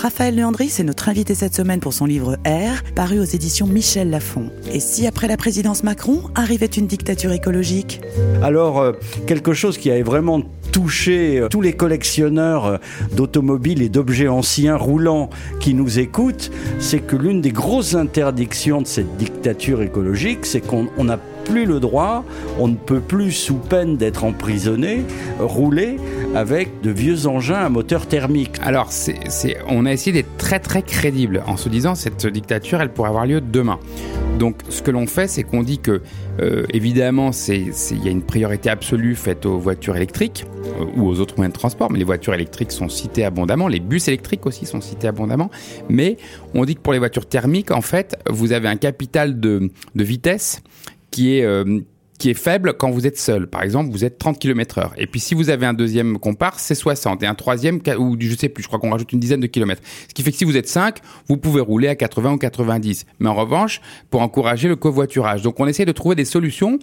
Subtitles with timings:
[0.00, 4.10] Raphaël Leandri, c'est notre invité cette semaine pour son livre R, paru aux éditions Michel
[4.10, 4.50] Lafon.
[4.72, 8.00] Et si après la présidence Macron arrivait une dictature écologique?
[8.42, 8.92] Alors, euh,
[9.26, 10.42] quelque chose qui avait vraiment
[10.72, 12.76] touché euh, tous les collectionneurs euh,
[13.14, 18.86] d'automobiles et d'objets anciens roulants qui nous écoutent, c'est que l'une des grosses interdictions de
[18.86, 22.24] cette dictature écologique, c'est qu'on on n'a plus le droit,
[22.58, 25.04] on ne peut plus, sous peine d'être emprisonné,
[25.38, 25.96] rouler
[26.34, 28.56] avec de vieux engins à moteur thermique.
[28.62, 28.90] Alors,
[29.68, 33.26] on a essayé d'être très très crédible en se disant cette dictature, elle pourrait avoir
[33.26, 33.78] lieu demain.
[34.38, 36.02] Donc, ce que l'on fait, c'est qu'on dit que,
[36.40, 40.46] euh, évidemment, il y a une priorité absolue faite aux voitures électriques
[40.80, 43.80] euh, ou aux autres moyens de transport, mais les voitures électriques sont citées abondamment, les
[43.80, 45.50] bus électriques aussi sont cités abondamment.
[45.88, 46.16] Mais
[46.54, 50.04] on dit que pour les voitures thermiques, en fait, vous avez un capital de, de
[50.04, 50.62] vitesse
[51.12, 51.80] qui est euh,
[52.22, 53.48] qui est faible quand vous êtes seul.
[53.48, 54.92] Par exemple, vous êtes 30 km heure.
[54.96, 57.20] Et puis si vous avez un deuxième comparse, c'est 60.
[57.24, 59.82] Et un troisième, ou je sais plus, je crois qu'on rajoute une dizaine de kilomètres.
[60.08, 63.06] Ce qui fait que si vous êtes 5, vous pouvez rouler à 80 ou 90.
[63.18, 65.42] Mais en revanche, pour encourager le covoiturage.
[65.42, 66.78] Donc on essaie de trouver des solutions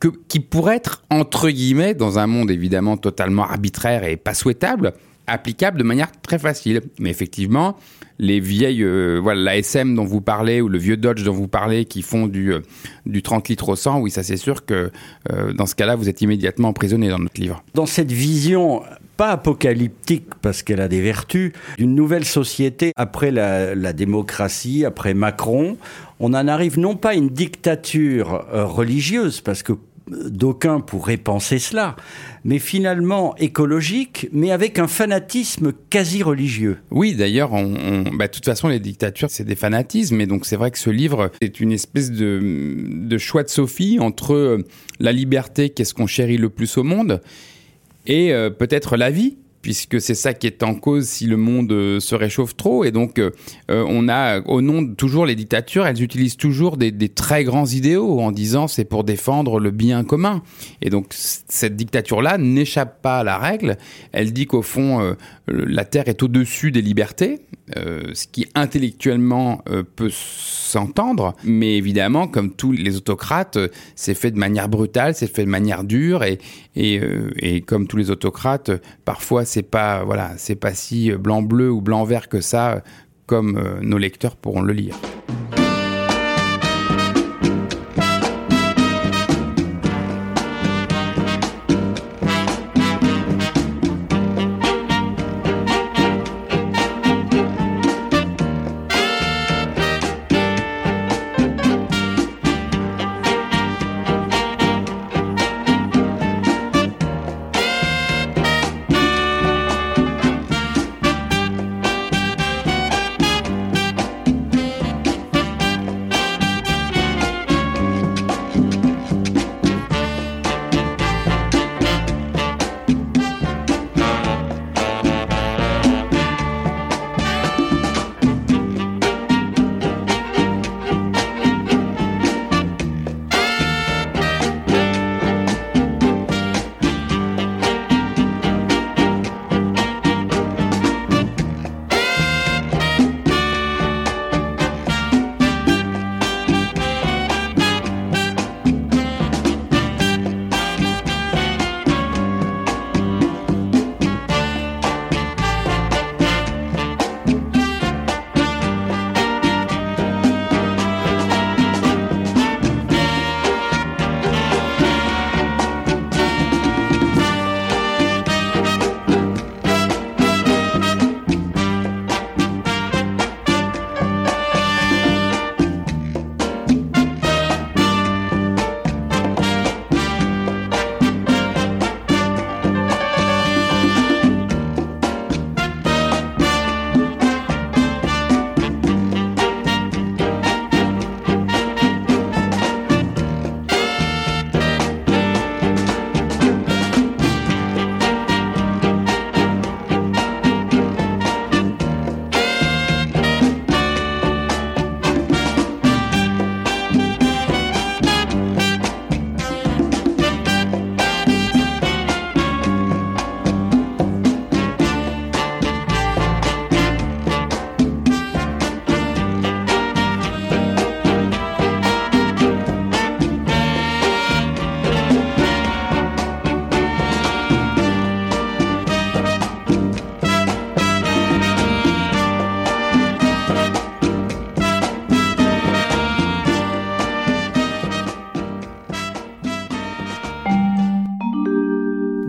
[0.00, 4.94] que, qui pourraient être, entre guillemets, dans un monde évidemment totalement arbitraire et pas souhaitable,
[5.26, 6.80] applicables de manière très facile.
[6.98, 7.76] Mais effectivement,
[8.18, 11.48] les vieilles, euh, voilà, la SM dont vous parlez ou le vieux Dodge dont vous
[11.48, 12.60] parlez qui font du, euh,
[13.06, 14.90] du 30 litres au 100, oui, ça c'est sûr que
[15.32, 17.62] euh, dans ce cas-là, vous êtes immédiatement emprisonné dans notre livre.
[17.74, 18.82] dans cette vision
[19.16, 25.76] pas apocalyptique parce qu'elle a des vertus d'une nouvelle société après la, démocratie, après Macron,
[26.20, 29.72] on en arrive non pas à une dictature euh, religieuse parce que
[30.08, 31.96] d'aucuns pourraient penser cela,
[32.44, 36.78] mais finalement écologique, mais avec un fanatisme quasi religieux.
[36.90, 40.20] Oui, d'ailleurs, on, on- bah, de toute façon, les dictatures, c'est des fanatismes.
[40.20, 44.34] Et donc, c'est vrai que ce livre est une espèce de, choix de Sophie entre
[44.34, 44.58] euh,
[45.00, 47.20] la liberté, qu'est-ce qu'on chérit le plus au monde,
[48.06, 51.72] et euh, peut-être la vie puisque c'est ça qui est en cause si le monde
[51.72, 52.84] euh, se réchauffe trop.
[52.84, 53.30] Et donc, euh,
[53.70, 57.66] euh, on a, au nom de toujours les dictatures, elles utilisent toujours des, très grands
[57.66, 60.42] idéaux en disant c'est pour défendre le bien commun.
[60.82, 63.76] Et donc, cette dictature-là n'échappe pas à la règle.
[64.10, 65.14] Elle dit qu'au fond,
[65.46, 67.42] la Terre est au-dessus des libertés,
[67.76, 69.62] ce qui intellectuellement
[69.94, 71.34] peut s'entendre.
[71.44, 73.58] Mais évidemment, comme tous les autocrates,
[73.94, 76.24] c'est fait de manière brutale, c'est fait de manière dure.
[76.24, 76.38] Et,
[76.74, 77.00] et,
[77.36, 78.70] et comme tous les autocrates,
[79.04, 82.80] parfois, c'est pas, voilà, c'est pas si blanc-bleu ou blanc-vert que ça, euh,
[83.26, 84.96] comme euh, nos lecteurs pourront le lire.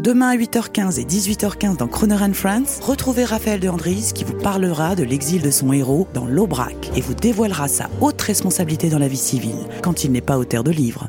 [0.04, 4.98] Demain à 8h15 et 18h15 dans Croner Friends, retrouvez Raphaël de Andries qui vous parlera
[4.98, 9.08] de l'exil de son héros dans l'Aubrac et vous dévoilera sa haute responsabilité dans la
[9.08, 11.08] vie civile quand il n'est pas auteur de livres.